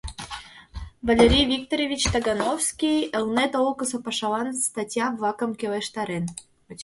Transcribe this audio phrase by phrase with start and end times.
[1.07, 6.25] Валерий Викторович Тагановский Элнет олыкысо пашалан статья-влакым келыштарен.